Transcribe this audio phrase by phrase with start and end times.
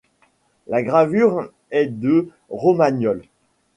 [0.65, 3.21] La gravure est de Romagnol.